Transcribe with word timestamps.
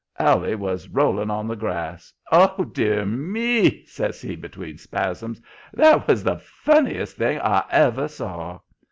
"Allie 0.17 0.55
was 0.55 0.89
rolling 0.89 1.29
on 1.29 1.47
the 1.47 1.55
grass. 1.55 2.11
'Oh, 2.31 2.63
DEAR 2.63 3.05
me!' 3.05 3.85
says 3.85 4.19
he, 4.19 4.35
between 4.35 4.79
spasms. 4.79 5.39
'That 5.73 6.07
was 6.07 6.23
the 6.23 6.39
funniest 6.39 7.17
thing 7.17 7.39
I 7.39 7.65
ever 7.69 8.07
saw.' 8.07 8.61